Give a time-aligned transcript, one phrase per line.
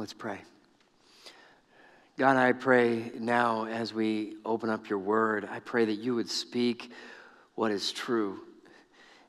[0.00, 0.38] Let's pray.
[2.16, 6.30] God, I pray now as we open up your word, I pray that you would
[6.30, 6.90] speak
[7.54, 8.40] what is true.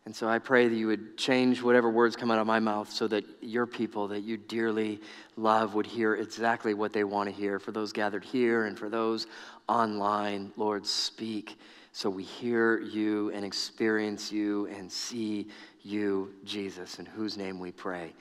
[0.06, 2.90] And so I pray that you would change whatever words come out of my mouth
[2.90, 5.02] so that your people that you dearly
[5.36, 7.60] love would hear exactly what they want to hear.
[7.60, 9.28] For those gathered here and for those
[9.68, 11.60] online, Lord, speak
[11.92, 15.50] so we hear you and experience you and see
[15.84, 18.14] you, Jesus, in whose name we pray.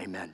[0.00, 0.32] Amen.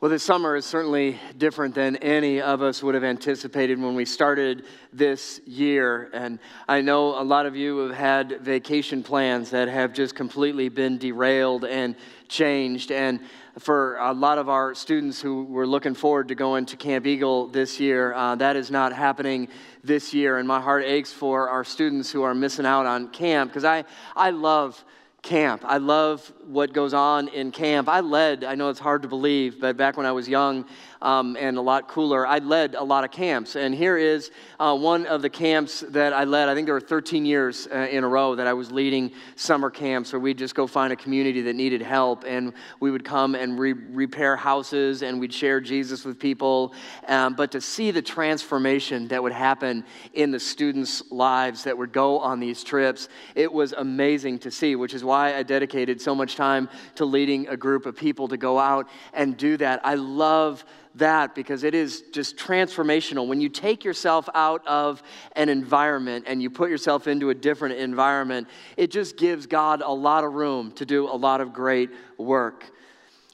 [0.00, 4.06] Well, this summer is certainly different than any of us would have anticipated when we
[4.06, 6.08] started this year.
[6.14, 10.70] And I know a lot of you have had vacation plans that have just completely
[10.70, 11.96] been derailed and
[12.28, 12.90] changed.
[12.90, 13.20] And
[13.58, 17.48] for a lot of our students who were looking forward to going to Camp Eagle
[17.48, 19.48] this year, uh, that is not happening
[19.84, 20.38] this year.
[20.38, 23.84] And my heart aches for our students who are missing out on camp because I,
[24.16, 24.82] I love
[25.22, 25.64] camp.
[25.66, 27.88] I love what goes on in camp.
[27.88, 30.64] I led, I know it's hard to believe, but back when I was young,
[31.02, 32.26] um, and a lot cooler.
[32.26, 36.12] I led a lot of camps, and here is uh, one of the camps that
[36.12, 36.48] I led.
[36.48, 39.70] I think there were 13 years uh, in a row that I was leading summer
[39.70, 43.34] camps where we'd just go find a community that needed help, and we would come
[43.34, 46.74] and re- repair houses, and we'd share Jesus with people.
[47.08, 51.92] Um, but to see the transformation that would happen in the students' lives that would
[51.92, 56.14] go on these trips, it was amazing to see, which is why I dedicated so
[56.14, 59.80] much time to leading a group of people to go out and do that.
[59.84, 60.64] I love
[60.96, 63.26] that because it is just transformational.
[63.26, 65.02] When you take yourself out of
[65.36, 69.92] an environment and you put yourself into a different environment, it just gives God a
[69.92, 72.70] lot of room to do a lot of great work.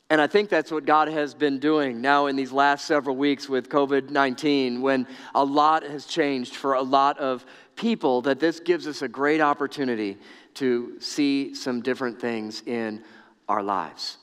[0.08, 3.48] And I think that's what God has been doing now in these last several weeks
[3.48, 8.61] with COVID 19, when a lot has changed for a lot of people, that this
[8.61, 10.16] gives us a great opportunity
[10.56, 13.02] to see some different things in
[13.48, 14.18] our lives.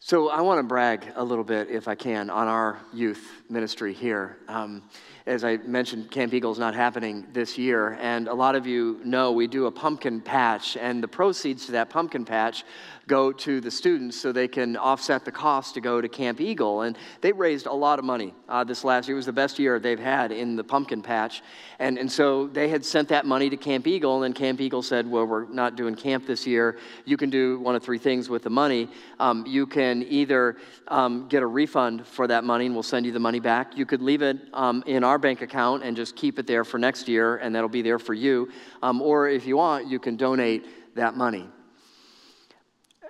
[0.00, 3.92] So, I want to brag a little bit, if I can, on our youth ministry
[3.92, 4.38] here.
[4.48, 4.82] Um,
[5.26, 9.00] as I mentioned, Camp Eagle is not happening this year, and a lot of you
[9.04, 12.64] know we do a pumpkin patch, and the proceeds to that pumpkin patch
[13.08, 16.82] go to the students so they can offset the cost to go to Camp Eagle.
[16.82, 19.16] And they raised a lot of money uh, this last year.
[19.16, 21.42] It was the best year they've had in the pumpkin patch.
[21.78, 24.82] And, and so they had sent that money to Camp Eagle, and then Camp Eagle
[24.82, 26.78] said, Well, we're not doing camp this year.
[27.06, 28.88] You can do one of three things with the money.
[29.18, 30.56] Um, you can either
[30.88, 33.76] um, get a refund for that money, and we'll send you the money back.
[33.76, 36.78] You could leave it um, in our bank account and just keep it there for
[36.78, 38.50] next year, and that'll be there for you.
[38.82, 41.48] Um, or if you want, you can donate that money.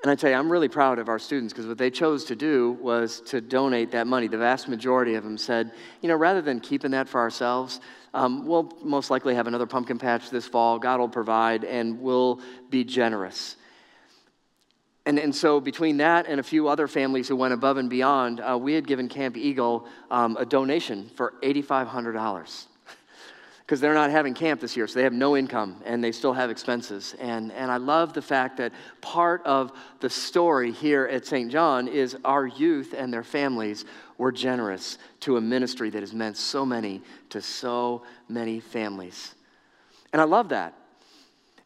[0.03, 2.37] And I tell you, I'm really proud of our students because what they chose to
[2.37, 4.29] do was to donate that money.
[4.29, 5.73] The vast majority of them said,
[6.03, 7.81] you know, rather than keeping that for ourselves,
[8.15, 10.79] um, we'll most likely have another pumpkin patch this fall.
[10.79, 12.41] God will provide, and we'll
[12.71, 13.57] be generous.
[15.09, 18.41] And, and so, between that and a few other families who went above and beyond,
[18.41, 22.67] uh, we had given Camp Eagle um, a donation for $8,500
[23.61, 26.35] because they're not having camp this year, so they have no income and they still
[26.35, 27.17] have expenses.
[27.19, 28.71] And, and I love the fact that
[29.01, 31.51] part of the story here at St.
[31.51, 33.87] John is our youth and their families
[34.19, 39.35] were generous to a ministry that has meant so many to so many families.
[40.13, 40.75] And I love that.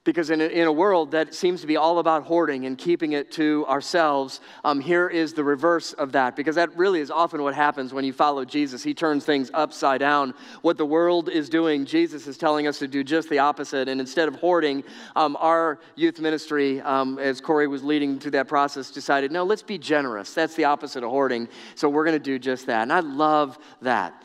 [0.04, 3.12] Because in a, in a world that seems to be all about hoarding and keeping
[3.12, 6.34] it to ourselves, um, here is the reverse of that.
[6.34, 8.82] Because that really is often what happens when you follow Jesus.
[8.82, 10.34] He turns things upside down.
[10.62, 13.88] What the world is doing, Jesus is telling us to do just the opposite.
[13.88, 14.82] And instead of hoarding,
[15.14, 19.62] um, our youth ministry, um, as Corey was leading through that process, decided no, let's
[19.62, 20.34] be generous.
[20.34, 21.48] That's the opposite of hoarding.
[21.76, 22.82] So we're going to do just that.
[22.82, 24.20] And I love that.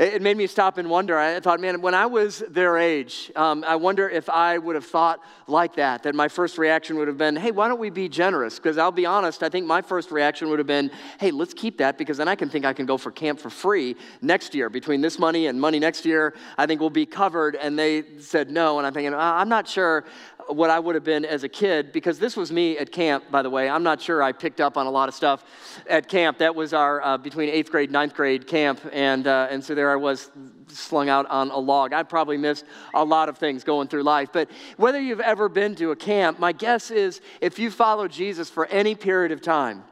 [0.00, 1.18] It made me stop and wonder.
[1.18, 4.86] I thought, man, when I was their age, um, I wonder if I would have
[4.86, 8.08] thought like that, that my first reaction would have been, hey, why don't we be
[8.08, 8.56] generous?
[8.56, 11.76] Because I'll be honest, I think my first reaction would have been, hey, let's keep
[11.78, 14.70] that because then I can think I can go for camp for free next year.
[14.70, 17.54] Between this money and money next year, I think we'll be covered.
[17.56, 18.78] And they said no.
[18.78, 20.06] And I'm thinking, I'm not sure
[20.48, 23.42] what I would have been as a kid, because this was me at camp, by
[23.42, 23.68] the way.
[23.68, 25.44] I'm not sure I picked up on a lot of stuff
[25.88, 26.38] at camp.
[26.38, 29.89] That was our uh, between eighth grade, ninth grade camp, and uh, and so there
[29.92, 30.30] I was
[30.68, 31.92] slung out on a log.
[31.92, 32.64] I probably missed
[32.94, 34.30] a lot of things going through life.
[34.32, 38.50] But whether you've ever been to a camp, my guess is if you follow Jesus
[38.50, 39.84] for any period of time,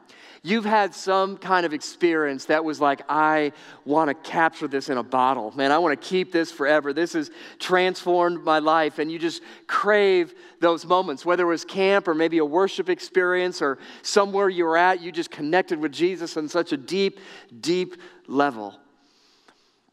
[0.42, 3.52] You've had some kind of experience that was like, I
[3.84, 5.52] want to capture this in a bottle.
[5.56, 6.92] Man, I want to keep this forever.
[6.92, 8.98] This has transformed my life.
[8.98, 13.60] And you just crave those moments, whether it was camp or maybe a worship experience
[13.60, 17.18] or somewhere you were at, you just connected with Jesus on such a deep,
[17.60, 17.96] deep
[18.28, 18.78] level.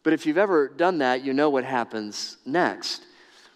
[0.05, 3.07] But if you've ever done that, you know what happens next.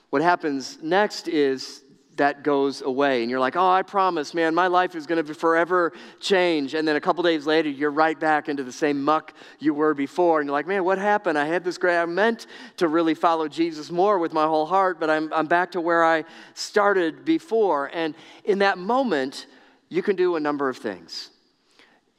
[0.10, 1.84] What happens next is
[2.16, 3.22] that goes away.
[3.22, 6.74] And you're like, oh, I promise, man, my life is going to forever change.
[6.74, 9.94] And then a couple days later, you're right back into the same muck you were
[9.94, 10.40] before.
[10.40, 11.38] And you're like, man, what happened?
[11.38, 12.48] I had this great, I meant
[12.78, 16.04] to really follow Jesus more with my whole heart, but I'm, I'm back to where
[16.04, 16.24] I
[16.56, 17.92] started before.
[17.94, 19.46] And in that moment,
[19.88, 21.30] you can do a number of things.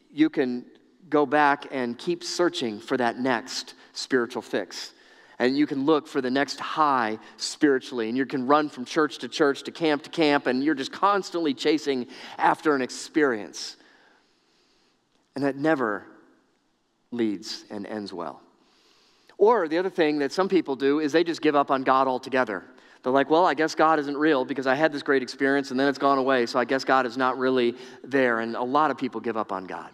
[0.08, 0.66] You can
[1.08, 4.92] go back and keep searching for that next spiritual fix
[5.40, 8.10] and you can look for the next high spiritually.
[8.10, 10.92] And you can run from church to church, to camp to camp, and you're just
[10.92, 12.06] constantly chasing
[12.36, 13.78] after an experience.
[15.34, 16.04] And that never
[17.10, 18.42] leads and ends well.
[19.38, 22.06] Or the other thing that some people do is they just give up on God
[22.06, 22.62] altogether.
[23.02, 25.80] They're like, well, I guess God isn't real because I had this great experience and
[25.80, 28.40] then it's gone away, so I guess God is not really there.
[28.40, 29.90] And a lot of people give up on God.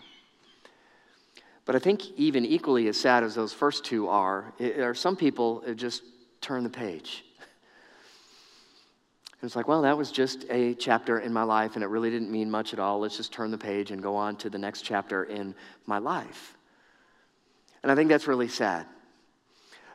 [1.66, 5.62] But I think even equally as sad as those first two are, are some people
[5.74, 6.04] just
[6.40, 7.24] turn the page.
[9.42, 12.30] it's like, well, that was just a chapter in my life and it really didn't
[12.30, 13.00] mean much at all.
[13.00, 16.56] Let's just turn the page and go on to the next chapter in my life.
[17.82, 18.86] And I think that's really sad.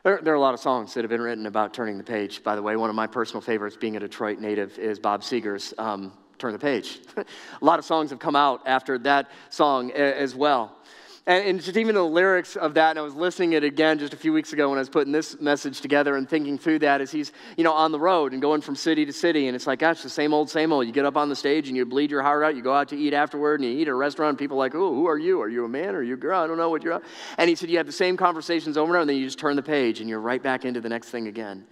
[0.02, 2.42] There, there, are a lot of songs that have been written about turning the page.
[2.42, 5.72] By the way, one of my personal favorites, being a Detroit native, is Bob Seger's
[5.78, 6.98] um, Turn the Page.
[7.16, 7.24] a
[7.64, 10.76] lot of songs have come out after that song as well.
[11.24, 14.12] And, and, just even the lyrics of that, and I was listening it again just
[14.12, 17.00] a few weeks ago when I was putting this message together and thinking through that
[17.00, 19.46] as he's, you know, on the road and going from city to city.
[19.46, 20.84] And it's like, gosh, the same old, same old.
[20.84, 22.56] You get up on the stage and you bleed your heart out.
[22.56, 24.30] You go out to eat afterward and you eat at a restaurant.
[24.30, 25.40] And people are like, oh, who are you?
[25.40, 25.94] Are you a man?
[25.94, 26.42] Or are you a girl?
[26.42, 26.94] I don't know what you're.
[26.94, 27.04] up.
[27.38, 29.38] And he said, you have the same conversations over and over, and then you just
[29.38, 31.64] turn the page and you're right back into the next thing again.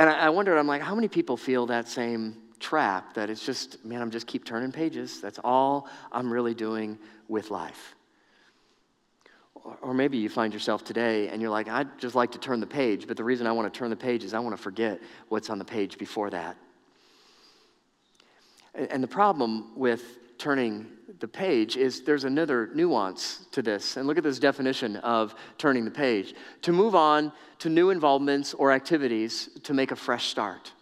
[0.00, 3.46] And I, I wondered, I'm like, how many people feel that same trap that it's
[3.46, 5.20] just, man, I'm just keep turning pages.
[5.20, 6.98] That's all I'm really doing
[7.28, 7.94] with life.
[9.82, 12.66] Or maybe you find yourself today and you're like, I'd just like to turn the
[12.66, 15.00] page, but the reason I want to turn the page is I want to forget
[15.28, 16.56] what's on the page before that.
[18.74, 20.86] And the problem with turning
[21.18, 23.96] the page is there's another nuance to this.
[23.96, 28.54] And look at this definition of turning the page to move on to new involvements
[28.54, 30.72] or activities to make a fresh start.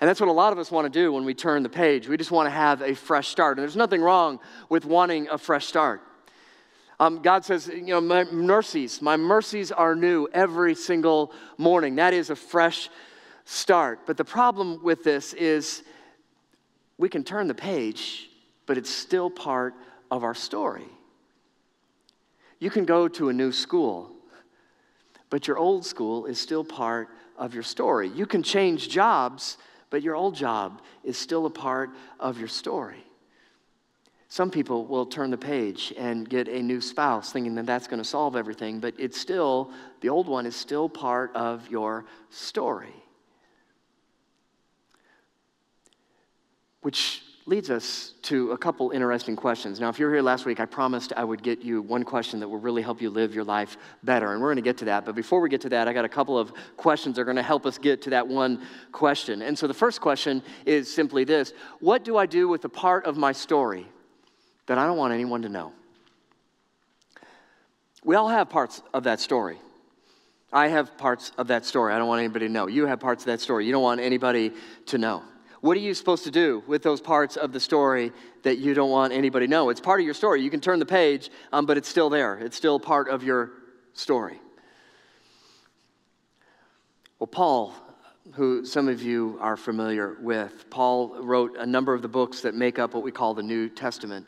[0.00, 2.06] And that's what a lot of us want to do when we turn the page.
[2.06, 3.56] We just want to have a fresh start.
[3.56, 6.02] And there's nothing wrong with wanting a fresh start.
[6.98, 11.96] Um, God says, you know, my mercies, my mercies are new every single morning.
[11.96, 12.88] That is a fresh
[13.44, 14.00] start.
[14.06, 15.82] But the problem with this is
[16.98, 18.30] we can turn the page,
[18.64, 19.74] but it's still part
[20.10, 20.88] of our story.
[22.58, 24.10] You can go to a new school,
[25.28, 28.08] but your old school is still part of your story.
[28.08, 29.58] You can change jobs,
[29.90, 33.05] but your old job is still a part of your story.
[34.28, 38.02] Some people will turn the page and get a new spouse thinking that that's going
[38.02, 39.70] to solve everything, but it's still,
[40.00, 42.94] the old one is still part of your story.
[46.80, 49.78] Which leads us to a couple interesting questions.
[49.78, 52.48] Now, if you're here last week, I promised I would get you one question that
[52.48, 55.04] will really help you live your life better, and we're going to get to that.
[55.04, 57.36] But before we get to that, I got a couple of questions that are going
[57.36, 59.42] to help us get to that one question.
[59.42, 63.06] And so the first question is simply this What do I do with the part
[63.06, 63.86] of my story
[64.66, 65.72] that I don't want anyone to know.
[68.04, 69.58] We all have parts of that story.
[70.52, 71.92] I have parts of that story.
[71.92, 72.68] I don't want anybody to know.
[72.68, 73.66] You have parts of that story.
[73.66, 74.52] You don't want anybody
[74.86, 75.22] to know.
[75.60, 78.90] What are you supposed to do with those parts of the story that you don't
[78.90, 79.70] want anybody to know?
[79.70, 80.42] It's part of your story.
[80.42, 82.38] You can turn the page, um, but it's still there.
[82.38, 83.52] It's still part of your
[83.94, 84.40] story.
[87.18, 87.74] Well, Paul
[88.34, 90.68] who some of you are familiar with.
[90.70, 93.68] Paul wrote a number of the books that make up what we call the New
[93.68, 94.26] Testament.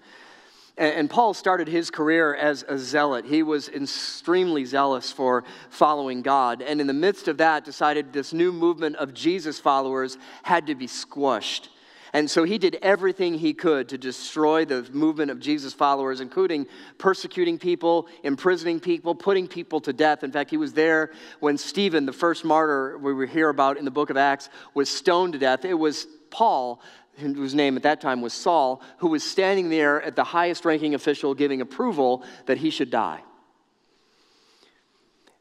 [0.78, 3.24] And, Paul started his career as a zealot.
[3.24, 6.62] He was extremely zealous for following God.
[6.62, 10.76] And in the midst of that, decided this new movement of Jesus followers had to
[10.76, 11.68] be squashed.
[12.12, 16.66] And so he did everything he could to destroy the movement of Jesus followers, including
[16.96, 20.24] persecuting people, imprisoning people, putting people to death.
[20.24, 23.90] In fact, he was there when Stephen, the first martyr we hear about in the
[23.90, 25.64] book of Acts, was stoned to death.
[25.64, 26.80] It was Paul
[27.18, 30.94] whose name at that time was Saul, who was standing there at the highest ranking
[30.94, 33.20] official giving approval that he should die.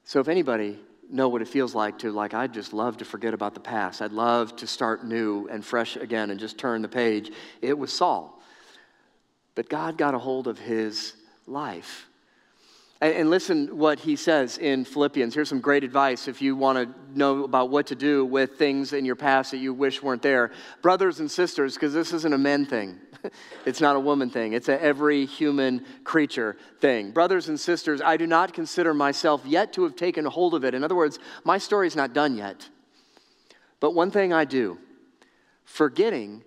[0.04, 0.80] So if anybody
[1.10, 4.02] know what it feels like to like I'd just love to forget about the past.
[4.02, 7.32] I'd love to start new and fresh again and just turn the page.
[7.62, 8.42] It was Saul.
[9.56, 11.14] But God got a hold of his
[11.46, 12.08] life.
[13.02, 15.34] And, and listen what he says in Philippians.
[15.34, 18.94] Here's some great advice if you want to know about what to do with things
[18.94, 20.52] in your past that you wish weren't there.
[20.82, 23.00] Brothers and sisters, because this isn't a men thing.
[23.66, 24.54] it's not a woman thing.
[24.54, 27.12] It's a every human creature thing.
[27.12, 30.74] Brothers and sisters, I do not consider myself yet to have taken hold of it.
[30.74, 32.68] In other words, my story's not done yet.
[33.80, 34.80] But one thing I do,
[35.64, 36.44] forgetting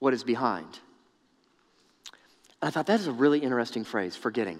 [0.00, 0.80] what is behind.
[2.60, 4.58] And I thought that is a really interesting phrase, forgetting.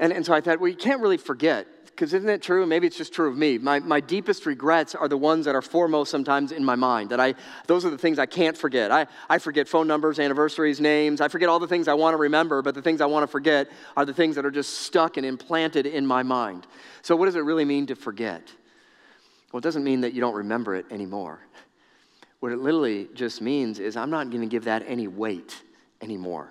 [0.00, 2.64] And, and so I thought, well, you can't really forget because isn't it true?
[2.66, 3.58] Maybe it's just true of me.
[3.58, 7.10] My, my deepest regrets are the ones that are foremost sometimes in my mind.
[7.10, 7.34] That I,
[7.66, 8.90] those are the things I can't forget.
[8.90, 11.20] I, I forget phone numbers, anniversaries, names.
[11.20, 13.26] I forget all the things I want to remember, but the things I want to
[13.26, 16.66] forget are the things that are just stuck and implanted in my mind.
[17.02, 18.50] So, what does it really mean to forget?
[19.52, 21.40] Well, it doesn't mean that you don't remember it anymore.
[22.40, 25.54] What it literally just means is I'm not going to give that any weight
[26.00, 26.48] anymore.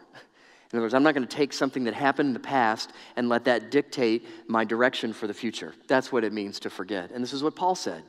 [0.72, 3.28] In other words, I'm not going to take something that happened in the past and
[3.28, 5.74] let that dictate my direction for the future.
[5.88, 7.12] That's what it means to forget.
[7.12, 8.04] And this is what Paul said.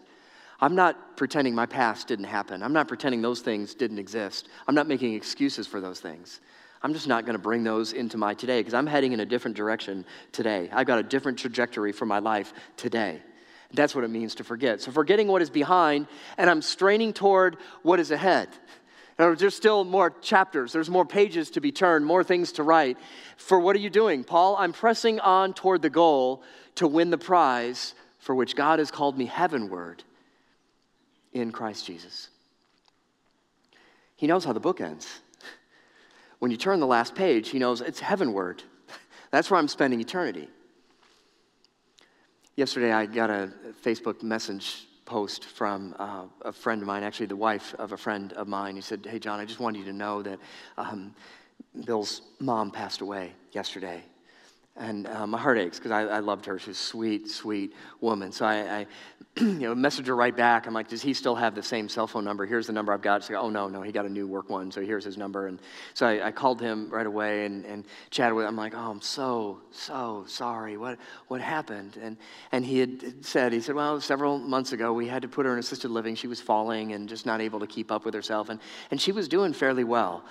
[0.61, 2.62] I'm not pretending my past didn't happen.
[2.62, 4.49] I'm not pretending those things didn't exist.
[4.69, 6.40] I'm not making excuses for those things.
[6.85, 9.26] I'm just not going to bring those into my today because I'm heading in a
[9.26, 10.69] different direction today.
[10.73, 13.21] I've got a different trajectory for my life today.
[13.75, 14.81] That's what it means to forget.
[14.81, 18.49] So, forgetting what is behind, and I'm straining toward what is ahead.
[19.31, 22.99] There's still more chapters, there's more pages to be turned, more things to write.
[23.37, 24.57] For what are you doing, Paul?
[24.57, 26.43] I'm pressing on toward the goal
[26.76, 30.02] to win the prize for which God has called me heavenward
[31.33, 32.29] in Christ Jesus.
[34.17, 35.21] He knows how the book ends.
[36.38, 38.62] When you turn the last page, he knows it's heavenward.
[39.31, 40.49] That's where I'm spending eternity.
[42.57, 43.50] Yesterday, I got a
[43.85, 48.32] Facebook message post from uh, a friend of mine, actually the wife of a friend
[48.35, 48.76] of mine.
[48.76, 50.38] He said, Hey, John, I just wanted you to know that
[50.76, 51.14] um,
[51.85, 54.02] Bill's mom passed away yesterday.
[54.75, 56.59] And uh, my heart aches because I, I, loved her.
[56.59, 58.33] She's a sweet, sweet woman.
[58.33, 58.87] So I, I
[59.41, 60.67] you know, message her right back.
[60.67, 62.47] I'm like, does he still have the same cell phone number?
[62.47, 63.23] Here's the number I've got.
[63.23, 64.71] She's like, oh, no, no, he got a new work one.
[64.71, 65.47] So here's his number.
[65.47, 65.61] And
[65.93, 68.50] so I, I called him right away and, and chatted with him.
[68.50, 70.79] I'm like, oh, I'm so, so sorry.
[70.79, 70.99] What,
[71.29, 71.99] what happened?
[72.02, 72.17] And,
[72.50, 75.52] and he had said, he said, well, several months ago, we had to put her
[75.52, 76.14] in assisted living.
[76.14, 78.49] She was falling and just not able to keep up with herself.
[78.49, 78.59] And,
[78.91, 80.25] and she was doing fairly well.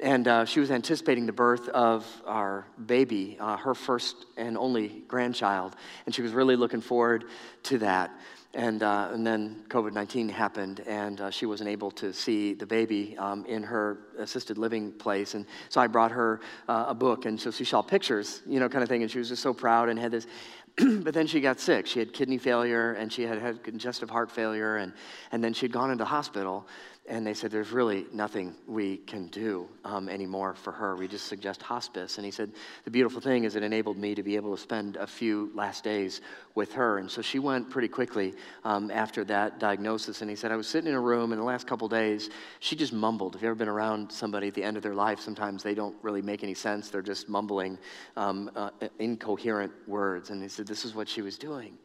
[0.00, 5.04] And uh, she was anticipating the birth of our baby, uh, her first and only
[5.06, 5.76] grandchild.
[6.06, 7.24] And she was really looking forward
[7.64, 8.10] to that.
[8.52, 12.66] And, uh, and then COVID 19 happened, and uh, she wasn't able to see the
[12.66, 15.34] baby um, in her assisted living place.
[15.34, 18.68] And so I brought her uh, a book, and so she saw pictures, you know,
[18.68, 19.02] kind of thing.
[19.02, 20.26] And she was just so proud and had this.
[20.76, 21.86] but then she got sick.
[21.86, 24.94] She had kidney failure, and she had had congestive heart failure, and,
[25.30, 26.66] and then she'd gone into hospital
[27.10, 30.94] and they said, There's really nothing we can do um, anymore for her.
[30.94, 32.16] We just suggest hospice.
[32.16, 32.52] And he said,
[32.84, 35.82] The beautiful thing is it enabled me to be able to spend a few last
[35.82, 36.20] days
[36.54, 36.98] with her.
[36.98, 40.22] And so she went pretty quickly um, after that diagnosis.
[40.22, 42.76] And he said, I was sitting in a room in the last couple days, she
[42.76, 43.34] just mumbled.
[43.34, 45.20] Have you ever been around somebody at the end of their life?
[45.20, 47.76] Sometimes they don't really make any sense, they're just mumbling
[48.16, 50.30] um, uh, incoherent words.
[50.30, 51.76] And he said, This is what she was doing.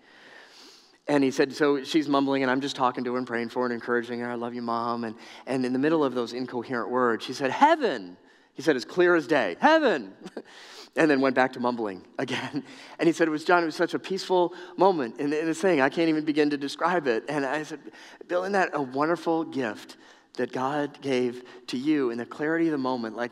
[1.08, 3.60] And he said, So she's mumbling, and I'm just talking to her and praying for
[3.60, 4.30] her and encouraging her.
[4.30, 5.04] I love you, mom.
[5.04, 8.18] And, and in the middle of those incoherent words, she said, Heaven.
[8.54, 10.14] He said, as clear as day, Heaven.
[10.96, 12.64] and then went back to mumbling again.
[13.00, 15.62] And he said, It was John, it was such a peaceful moment in, in this
[15.62, 15.82] thing.
[15.82, 17.26] I can't even begin to describe it.
[17.30, 17.80] And I said,
[18.28, 19.98] Bill, isn't that a wonderful gift
[20.34, 23.16] that God gave to you in the clarity of the moment?
[23.16, 23.32] Like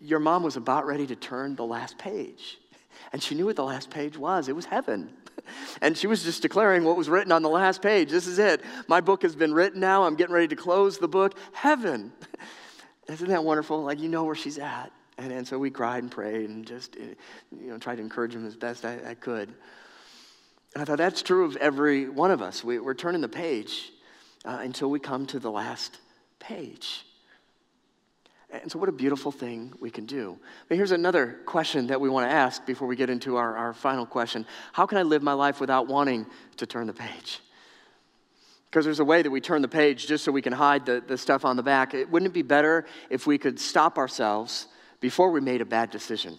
[0.00, 2.59] your mom was about ready to turn the last page.
[3.12, 5.10] And she knew what the last page was it was heaven.
[5.80, 8.10] And she was just declaring what was written on the last page.
[8.10, 8.62] This is it.
[8.86, 10.04] My book has been written now.
[10.04, 11.36] I'm getting ready to close the book.
[11.52, 12.12] Heaven.
[13.08, 13.82] Isn't that wonderful?
[13.82, 14.92] Like, you know where she's at.
[15.18, 17.14] And, and so we cried and prayed and just, eh,
[17.58, 19.48] you know, tried to encourage him as best I, I could.
[20.74, 22.62] And I thought that's true of every one of us.
[22.62, 23.92] We, are turning the page
[24.44, 25.98] uh, until we come to the last
[26.38, 27.04] page.
[28.52, 30.36] And so, what a beautiful thing we can do.
[30.68, 33.72] But here's another question that we want to ask before we get into our, our
[33.72, 36.26] final question How can I live my life without wanting
[36.56, 37.40] to turn the page?
[38.68, 41.02] Because there's a way that we turn the page just so we can hide the,
[41.04, 41.94] the stuff on the back.
[41.94, 44.66] It, wouldn't it be better if we could stop ourselves
[45.00, 46.38] before we made a bad decision?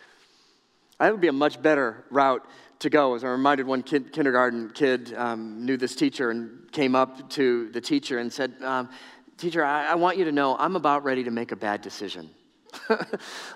[0.98, 2.46] that would be a much better route
[2.78, 3.14] to go.
[3.14, 7.70] As I reminded one kid, kindergarten kid um, knew this teacher and came up to
[7.70, 8.88] the teacher and said, um,
[9.38, 12.30] Teacher, I, I want you to know I'm about ready to make a bad decision.
[12.88, 13.08] like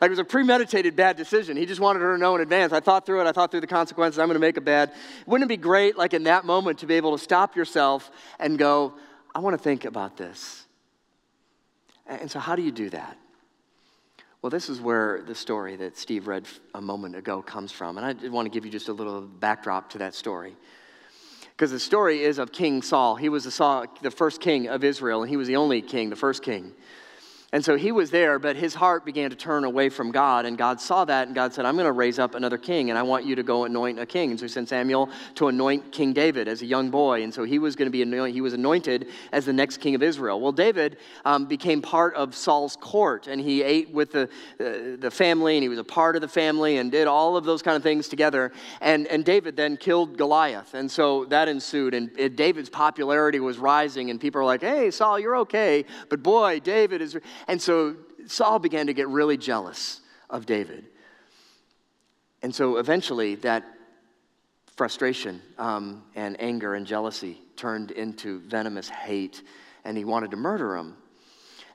[0.02, 1.56] it was a premeditated bad decision.
[1.56, 2.72] He just wanted her to know in advance.
[2.72, 3.26] I thought through it.
[3.26, 4.18] I thought through the consequences.
[4.18, 4.92] I'm going to make a bad.
[5.26, 8.58] Wouldn't it be great, like in that moment, to be able to stop yourself and
[8.58, 8.94] go,
[9.34, 10.66] I want to think about this.
[12.06, 13.16] And so, how do you do that?
[14.42, 17.98] Well, this is where the story that Steve read a moment ago comes from.
[17.98, 20.56] And I want to give you just a little backdrop to that story.
[21.60, 23.16] Because the story is of King Saul.
[23.16, 26.08] He was the, Saul, the first king of Israel, and he was the only king,
[26.08, 26.72] the first king.
[27.52, 30.46] And so he was there, but his heart began to turn away from God.
[30.46, 32.98] And God saw that, and God said, I'm going to raise up another king, and
[32.98, 34.30] I want you to go anoint a king.
[34.30, 37.24] And so he sent Samuel to anoint King David as a young boy.
[37.24, 39.96] And so he was going to be anointed, he was anointed as the next king
[39.96, 40.40] of Israel.
[40.40, 44.28] Well, David um, became part of Saul's court, and he ate with the,
[44.60, 47.44] uh, the family, and he was a part of the family, and did all of
[47.44, 48.52] those kind of things together.
[48.80, 50.74] And, and David then killed Goliath.
[50.74, 54.92] And so that ensued, and it, David's popularity was rising, and people are like, hey,
[54.92, 55.84] Saul, you're okay.
[56.08, 57.18] But boy, David is.
[57.48, 60.86] And so Saul began to get really jealous of David.
[62.42, 63.64] And so eventually that
[64.76, 69.42] frustration um, and anger and jealousy turned into venomous hate,
[69.84, 70.96] and he wanted to murder him.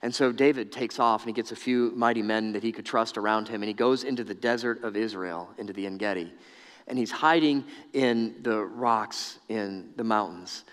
[0.01, 2.85] And so David takes off and he gets a few mighty men that he could
[2.85, 6.33] trust around him, and he goes into the desert of Israel, into the En Gedi,
[6.87, 10.63] and he's hiding in the rocks in the mountains.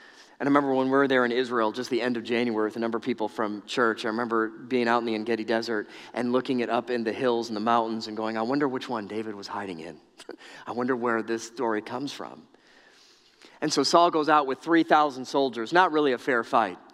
[0.43, 2.75] And I remember when we were there in Israel, just the end of January, with
[2.75, 4.05] a number of people from church.
[4.05, 7.13] I remember being out in the En Gedi Desert and looking it up in the
[7.13, 9.99] hills and the mountains and going, I wonder which one David was hiding in.
[10.67, 12.43] I wonder where this story comes from.
[13.61, 16.77] And so Saul goes out with 3,000 soldiers, not really a fair fight.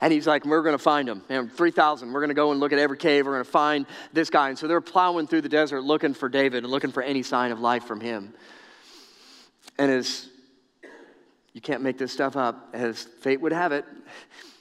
[0.00, 1.22] And he's like, We're going to find him.
[1.28, 3.26] And 3,000, we're going to go and look at every cave.
[3.26, 4.48] We're going to find this guy.
[4.48, 7.52] And so they're plowing through the desert looking for David and looking for any sign
[7.52, 8.34] of life from him.
[9.78, 10.28] And as
[11.54, 12.68] you can't make this stuff up.
[12.74, 13.86] As fate would have it,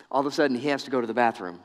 [0.10, 1.60] all of a sudden he has to go to the bathroom.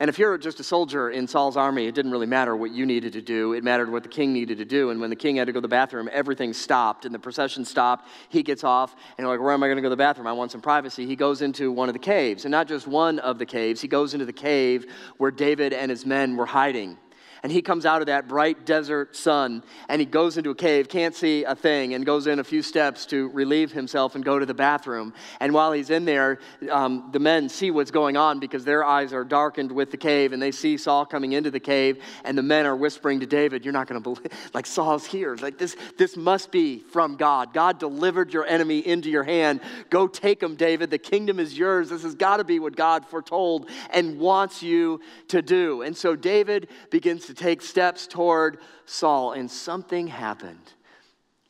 [0.00, 2.86] And if you're just a soldier in Saul's army, it didn't really matter what you
[2.86, 3.54] needed to do.
[3.54, 4.90] It mattered what the king needed to do.
[4.90, 7.64] And when the king had to go to the bathroom, everything stopped and the procession
[7.64, 8.06] stopped.
[8.28, 10.28] He gets off and like, where am I going to go to the bathroom?
[10.28, 11.04] I want some privacy.
[11.04, 13.80] He goes into one of the caves, and not just one of the caves.
[13.80, 16.96] He goes into the cave where David and his men were hiding
[17.42, 20.88] and he comes out of that bright desert sun and he goes into a cave,
[20.88, 24.38] can't see a thing, and goes in a few steps to relieve himself and go
[24.38, 25.12] to the bathroom.
[25.40, 26.38] And while he's in there,
[26.70, 30.32] um, the men see what's going on because their eyes are darkened with the cave
[30.32, 32.02] and they see Saul coming into the cave.
[32.24, 35.36] And the men are whispering to David, You're not going to believe, like Saul's here.
[35.36, 37.52] Like this, this must be from God.
[37.52, 39.60] God delivered your enemy into your hand.
[39.90, 40.90] Go take him, David.
[40.90, 41.90] The kingdom is yours.
[41.90, 45.82] This has got to be what God foretold and wants you to do.
[45.82, 50.72] And so David begins to take steps toward Saul, and something happened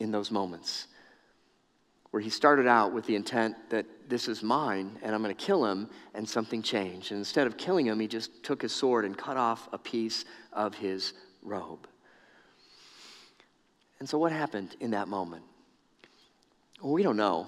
[0.01, 0.88] in those moments
[2.11, 5.41] where he started out with the intent that this is mine and I'm going to
[5.41, 7.12] kill him, and something changed.
[7.12, 10.25] And instead of killing him, he just took his sword and cut off a piece
[10.53, 11.12] of his
[11.43, 11.87] robe.
[14.01, 15.45] And so, what happened in that moment?
[16.83, 17.47] Well, we don't know.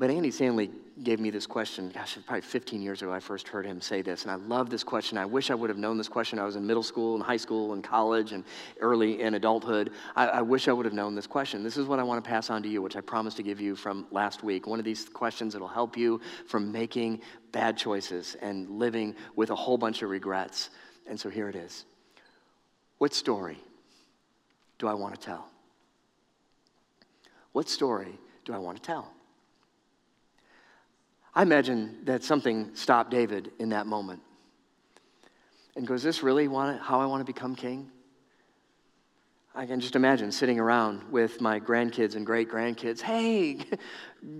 [0.00, 0.70] But Andy Stanley
[1.02, 4.22] gave me this question, gosh, probably 15 years ago, I first heard him say this,
[4.22, 5.18] and I love this question.
[5.18, 6.38] I wish I would have known this question.
[6.38, 8.42] I was in middle school and high school and college and
[8.80, 9.90] early in adulthood.
[10.16, 11.62] I, I wish I would have known this question.
[11.62, 13.60] This is what I want to pass on to you, which I promised to give
[13.60, 14.66] you from last week.
[14.66, 17.20] One of these questions that will help you from making
[17.52, 20.70] bad choices and living with a whole bunch of regrets.
[21.10, 21.84] And so here it is
[22.96, 23.58] What story
[24.78, 25.50] do I want to tell?
[27.52, 29.12] What story do I want to tell?
[31.34, 34.20] I imagine that something stopped David in that moment
[35.76, 37.90] and goes, This really how I want to become king?
[39.54, 43.00] I can just imagine sitting around with my grandkids and great grandkids.
[43.00, 43.58] Hey,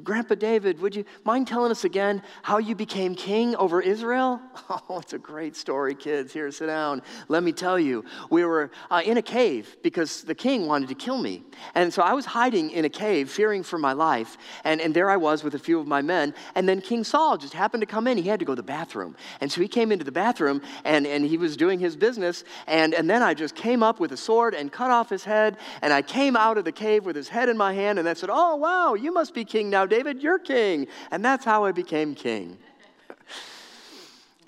[0.03, 4.40] Grandpa David, would you mind telling us again how you became king over Israel?
[4.88, 6.33] Oh, it's a great story, kids.
[6.33, 7.03] Here, sit down.
[7.29, 8.05] Let me tell you.
[8.29, 11.43] We were uh, in a cave because the king wanted to kill me.
[11.75, 14.37] And so I was hiding in a cave, fearing for my life.
[14.64, 16.35] And, and there I was with a few of my men.
[16.55, 18.16] And then King Saul just happened to come in.
[18.16, 19.16] He had to go to the bathroom.
[19.40, 22.45] And so he came into the bathroom and, and he was doing his business.
[22.66, 25.57] And, and then I just came up with a sword and cut off his head.
[25.83, 27.99] And I came out of the cave with his head in my hand.
[27.99, 30.87] And I said, Oh, wow, you must be King now, David, you're king.
[31.11, 32.59] And that's how I became king.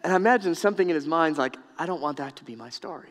[0.05, 2.71] and I imagine something in his mind's like, I don't want that to be my
[2.71, 3.11] story.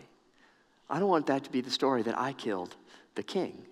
[0.89, 2.75] I don't want that to be the story that I killed
[3.15, 3.65] the king.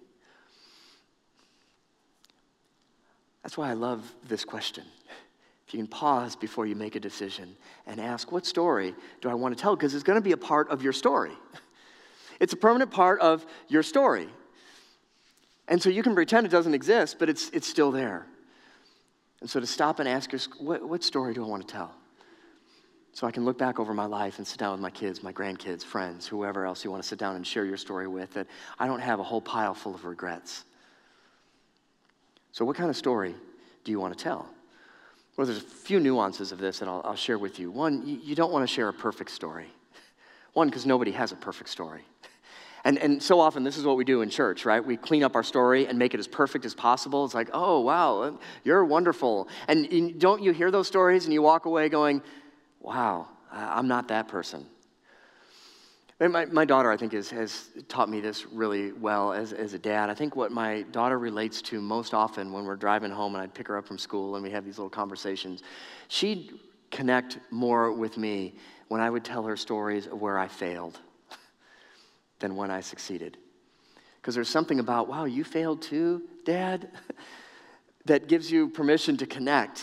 [3.44, 4.84] That's why I love this question.
[5.68, 9.36] If you can pause before you make a decision and ask, what story do I
[9.36, 9.76] want to tell?
[9.76, 11.34] Because it's going to be a part of your story.
[12.40, 14.30] It's a permanent part of your story.
[15.70, 18.26] And so you can pretend it doesn't exist, but it's, it's still there.
[19.40, 21.94] And so to stop and ask yourself, what, what story do I want to tell?
[23.14, 25.32] So I can look back over my life and sit down with my kids, my
[25.32, 28.48] grandkids, friends, whoever else you want to sit down and share your story with, that
[28.80, 30.66] I don't have a whole pile full of regrets.
[32.52, 33.36] So, what kind of story
[33.84, 34.48] do you want to tell?
[35.38, 37.72] Well, there's a few nuances of this that I'll, I'll share with you.
[37.72, 39.68] One, you don't want to share a perfect story.
[40.54, 42.02] One, because nobody has a perfect story.
[42.86, 44.84] And, and so often, this is what we do in church, right?
[44.84, 47.26] We clean up our story and make it as perfect as possible.
[47.26, 49.50] It's like, oh, wow, you're wonderful.
[49.68, 52.22] And don't you hear those stories and you walk away going,
[52.80, 54.66] wow, I'm not that person.
[56.22, 59.80] My, my daughter, I think, is, has taught me this really well as, as a
[59.80, 60.10] dad.
[60.10, 63.54] I think what my daughter relates to most often when we're driving home and I'd
[63.54, 65.64] pick her up from school and we have these little conversations,
[66.10, 66.60] she'd
[66.92, 68.56] connect more with me
[68.90, 71.00] when I would tell her stories of where I failed
[72.40, 73.38] than when I succeeded.
[74.22, 76.90] Because there's something about, wow, you failed too, Dad,
[78.06, 79.82] that gives you permission to connect.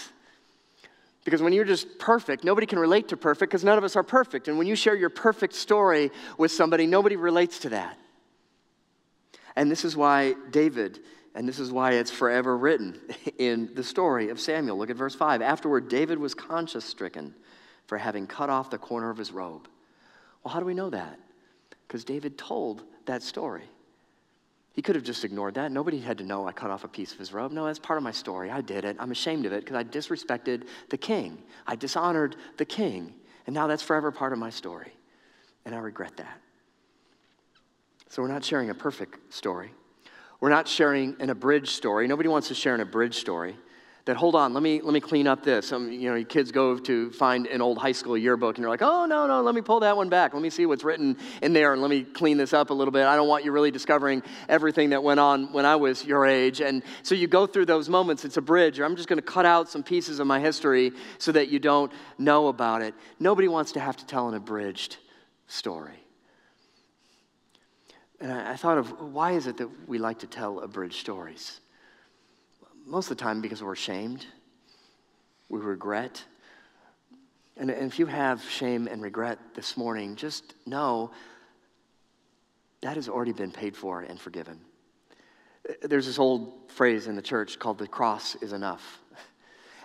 [1.25, 4.03] Because when you're just perfect, nobody can relate to perfect because none of us are
[4.03, 4.47] perfect.
[4.47, 7.99] And when you share your perfect story with somebody, nobody relates to that.
[9.57, 11.01] And this is why David,
[11.35, 13.01] and this is why it's forever written
[13.39, 14.79] in the story of Samuel.
[14.79, 15.43] Look at verse 5.
[15.43, 17.35] Afterward, David was conscience stricken
[17.87, 19.67] for having cut off the corner of his robe.
[20.45, 21.19] Well, how do we know that?
[21.87, 23.65] Because David told that story.
[24.73, 25.73] He could have just ignored that.
[25.73, 27.51] Nobody had to know I cut off a piece of his robe.
[27.51, 28.51] No, that's part of my story.
[28.51, 28.97] I did it.
[28.99, 31.43] I'm ashamed of it because I disrespected the king.
[31.67, 33.15] I dishonored the king.
[33.47, 34.93] And now that's forever part of my story.
[35.65, 36.41] And I regret that.
[38.11, 39.73] So we're not sharing a perfect story.
[40.41, 42.07] We're not sharing an abridged story.
[42.07, 43.57] Nobody wants to share an abridged story
[44.07, 45.67] that hold on let me let me clean up this.
[45.67, 48.71] Some, you know your kids go to find an old high school yearbook and you're
[48.71, 50.33] like oh no no let me pull that one back.
[50.33, 52.93] Let me see what's written in there and let me clean this up a little
[52.93, 53.05] bit.
[53.05, 56.61] I don't want you really discovering everything that went on when i was your age.
[56.61, 58.25] And so you go through those moments.
[58.25, 58.79] It's a bridge.
[58.79, 61.59] Or i'm just going to cut out some pieces of my history so that you
[61.59, 62.95] don't know about it.
[63.19, 64.99] Nobody wants to have to tell an abridged
[65.49, 65.99] story.
[68.21, 71.61] And I, I thought of why is it that we like to tell abridged stories
[72.87, 74.25] most of the time because we're ashamed,
[75.49, 76.25] we regret.
[77.57, 81.11] And, and if you have shame and regret this morning, just know
[82.83, 84.61] that has already been paid for and forgiven.
[85.83, 89.01] There's this old phrase in the church called the cross is enough.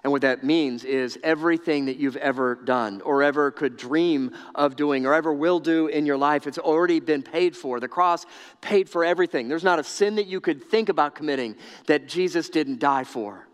[0.03, 4.75] And what that means is everything that you've ever done or ever could dream of
[4.75, 7.79] doing or ever will do in your life, it's already been paid for.
[7.79, 8.25] The cross
[8.61, 9.47] paid for everything.
[9.47, 13.47] There's not a sin that you could think about committing that Jesus didn't die for,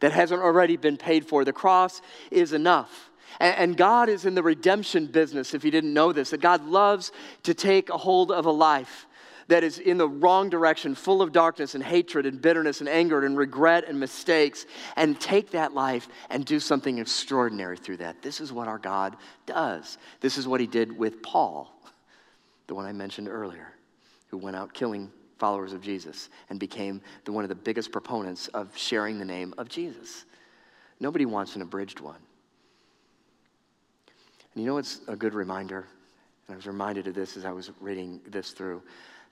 [0.00, 1.44] that hasn't already been paid for.
[1.44, 3.10] The cross is enough.
[3.40, 7.10] And God is in the redemption business, if you didn't know this, that God loves
[7.42, 9.06] to take a hold of a life
[9.48, 13.24] that is in the wrong direction, full of darkness and hatred and bitterness and anger
[13.24, 18.22] and regret and mistakes, and take that life and do something extraordinary through that.
[18.22, 19.98] This is what our God does.
[20.20, 21.74] This is what he did with Paul,
[22.66, 23.72] the one I mentioned earlier,
[24.28, 28.48] who went out killing followers of Jesus and became the, one of the biggest proponents
[28.48, 30.24] of sharing the name of Jesus.
[31.00, 32.20] Nobody wants an abridged one.
[34.54, 35.86] And you know what's a good reminder?
[36.46, 38.82] And I was reminded of this as I was reading this through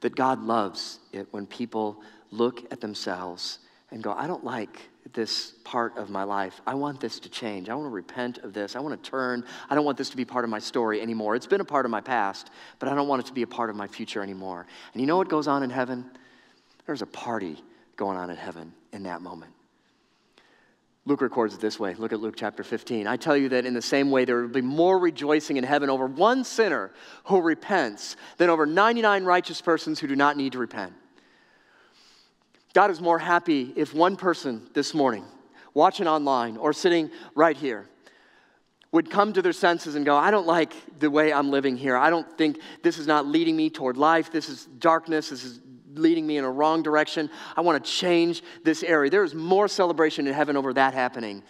[0.03, 3.59] that God loves it when people look at themselves
[3.91, 6.61] and go, I don't like this part of my life.
[6.67, 7.69] I want this to change.
[7.69, 8.77] I want to repent of this.
[8.77, 9.45] I want to turn.
[9.69, 11.35] I don't want this to be part of my story anymore.
[11.35, 13.47] It's been a part of my past, but I don't want it to be a
[13.47, 14.67] part of my future anymore.
[14.93, 16.11] And you know what goes on in heaven?
[16.87, 17.63] There's a party
[17.97, 19.53] going on in heaven in that moment.
[21.05, 21.95] Luke records it this way.
[21.95, 23.09] Look at Luke chapter 15.
[23.09, 25.91] I tell you that in the same way, there will be more rejoicing in heaven
[25.91, 26.93] over one sinner
[27.25, 30.93] who repents than over 99 righteous persons who do not need to repent.
[32.73, 35.25] God is more happy if one person this morning,
[35.75, 37.89] watching online or sitting right here,
[38.93, 41.97] would come to their senses and go, I don't like the way I'm living here.
[41.97, 44.31] I don't think this is not leading me toward life.
[44.31, 45.31] This is darkness.
[45.31, 45.61] This is
[45.95, 47.31] leading me in a wrong direction.
[47.57, 49.11] I want to change this area.
[49.11, 51.43] There is more celebration in heaven over that happening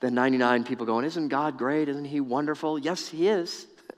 [0.00, 1.88] than 99 people going, Isn't God great?
[1.88, 2.78] Isn't He wonderful?
[2.78, 3.66] Yes, He is.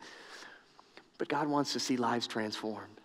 [1.19, 3.01] But God wants to see lives transformed.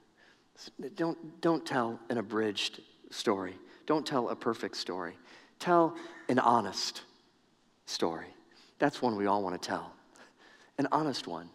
[0.95, 3.55] Don't, don't tell an abridged story,
[3.85, 5.15] don't tell a perfect story.
[5.59, 5.95] Tell
[6.27, 7.03] an honest
[7.85, 8.25] story.
[8.79, 9.93] That's one we all want to tell,
[10.77, 11.49] an honest one.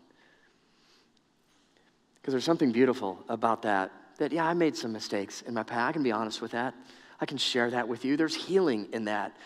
[2.14, 5.88] Because there's something beautiful about that that, yeah, I made some mistakes in my past.
[5.88, 6.74] I can be honest with that.
[7.20, 8.16] I can share that with you.
[8.16, 9.36] There's healing in that.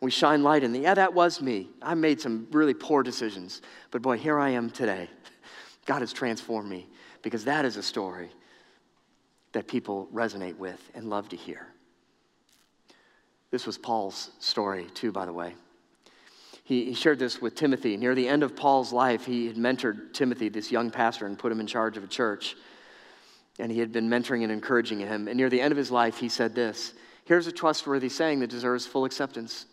[0.00, 1.70] We shine light in the, yeah, that was me.
[1.80, 3.62] I made some really poor decisions.
[3.90, 5.08] But boy, here I am today.
[5.86, 6.88] God has transformed me
[7.22, 8.30] because that is a story
[9.52, 11.68] that people resonate with and love to hear.
[13.50, 15.54] This was Paul's story, too, by the way.
[16.64, 17.96] He, he shared this with Timothy.
[17.96, 21.52] Near the end of Paul's life, he had mentored Timothy, this young pastor, and put
[21.52, 22.56] him in charge of a church
[23.58, 25.28] and he had been mentoring and encouraging him.
[25.28, 28.50] And near the end of his life, he said this Here's a trustworthy saying that
[28.50, 29.66] deserves full acceptance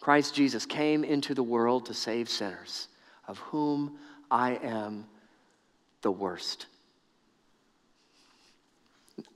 [0.00, 2.88] Christ Jesus came into the world to save sinners,
[3.26, 3.98] of whom
[4.30, 5.06] I am
[6.02, 6.66] the worst.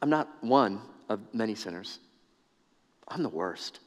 [0.01, 1.99] I'm not one of many sinners,
[3.09, 3.81] I'm the worst.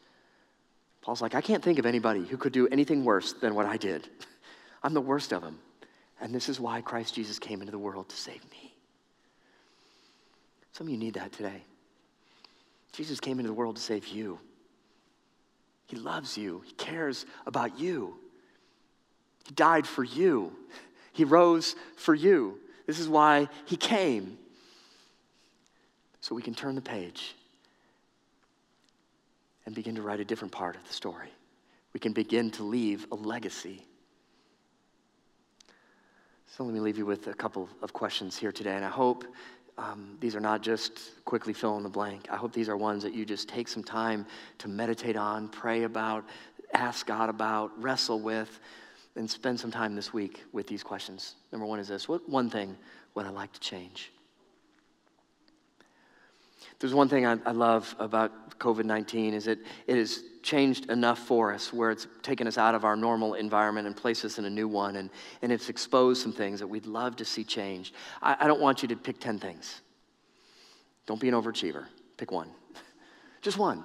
[1.02, 3.78] Paul's like, I can't think of anybody who could do anything worse than what I
[3.78, 4.10] did.
[4.84, 5.60] I'm the worst of them.
[6.20, 8.65] And this is why Christ Jesus came into the world to save me.
[10.76, 11.64] Some of you need that today.
[12.92, 14.40] Jesus came into the world to save you.
[15.88, 18.18] He loves you, He cares about you.
[19.46, 20.52] He died for you,
[21.14, 22.60] He rose for you.
[22.88, 24.38] This is why He came.
[26.20, 27.36] So we can turn the page
[29.66, 31.30] and begin to write a different part of the story.
[31.94, 33.86] We can begin to leave a legacy.
[36.48, 39.24] So let me leave you with a couple of questions here today, and I hope
[39.78, 42.28] um, these are not just quickly fill in the blank.
[42.30, 44.26] I hope these are ones that you just take some time
[44.60, 46.24] to meditate on, pray about,
[46.74, 48.60] ask God about, wrestle with,
[49.16, 51.36] and spend some time this week with these questions.
[51.52, 52.76] Number one is this What one thing
[53.16, 54.12] would I like to change?
[56.80, 61.20] There's one thing I, I love about COVID 19 is that it has changed enough
[61.20, 64.46] for us where it's taken us out of our normal environment and placed us in
[64.46, 65.10] a new one, and,
[65.42, 67.94] and it's exposed some things that we'd love to see change.
[68.22, 69.82] I, I don't want you to pick 10 things.
[71.06, 71.86] Don't be an overachiever.
[72.18, 72.50] Pick one.
[73.42, 73.84] Just one.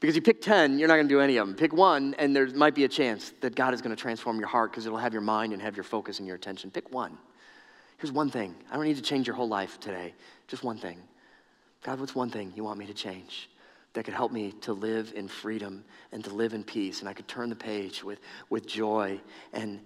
[0.00, 1.54] Because you pick 10, you're not going to do any of them.
[1.54, 4.48] Pick one, and there might be a chance that God is going to transform your
[4.48, 6.72] heart because it'll have your mind and have your focus and your attention.
[6.72, 7.16] Pick one.
[7.98, 8.56] Here's one thing.
[8.68, 10.12] I don't need to change your whole life today.
[10.48, 10.98] Just one thing.
[11.82, 13.50] God, what's one thing you want me to change
[13.92, 17.00] that could help me to live in freedom and to live in peace?
[17.00, 19.20] And I could turn the page with, with joy
[19.52, 19.80] and,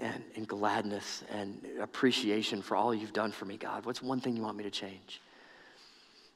[0.00, 3.84] and, and gladness and appreciation for all you've done for me, God.
[3.84, 5.20] What's one thing you want me to change?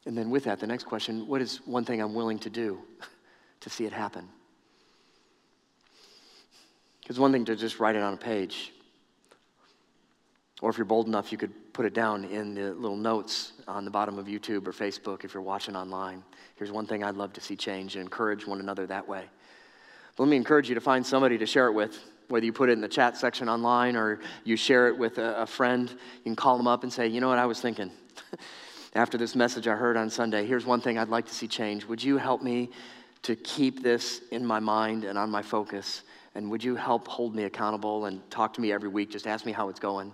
[0.05, 2.79] And then with that, the next question what is one thing I'm willing to do
[3.61, 4.29] to see it happen?
[7.01, 8.73] Because one thing to just write it on a page,
[10.61, 13.85] or if you're bold enough, you could put it down in the little notes on
[13.85, 16.25] the bottom of YouTube or Facebook if you're watching online.
[16.57, 19.25] Here's one thing I'd love to see change and encourage one another that way.
[20.17, 22.71] But let me encourage you to find somebody to share it with, whether you put
[22.71, 25.89] it in the chat section online or you share it with a, a friend.
[25.91, 27.93] You can call them up and say, you know what I was thinking?
[28.95, 31.85] After this message I heard on Sunday, here's one thing I'd like to see change.
[31.85, 32.71] Would you help me
[33.23, 36.03] to keep this in my mind and on my focus?
[36.35, 39.11] And would you help hold me accountable and talk to me every week?
[39.11, 40.13] Just ask me how it's going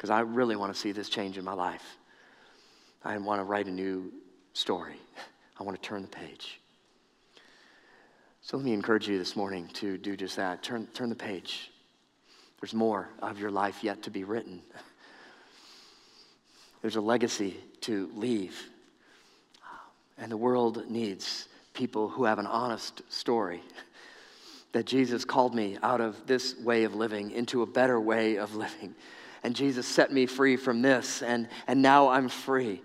[0.00, 1.98] because I really want to see this change in my life.
[3.04, 4.10] I want to write a new
[4.54, 4.94] story.
[5.60, 6.58] I want to turn the page.
[8.40, 10.62] So let me encourage you this morning to do just that.
[10.62, 11.70] Turn, turn the page.
[12.62, 14.62] There's more of your life yet to be written.
[16.80, 18.58] There's a legacy to leave.
[20.16, 23.60] And the world needs people who have an honest story
[24.72, 28.54] that Jesus called me out of this way of living into a better way of
[28.54, 28.94] living
[29.42, 32.82] and Jesus set me free from this, and, and now I'm free.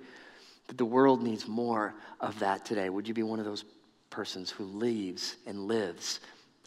[0.68, 2.90] But the world needs more of that today.
[2.90, 3.66] Would you be one of those
[4.10, 6.20] persons who leaves and lives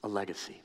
[0.04, 0.62] a legacy?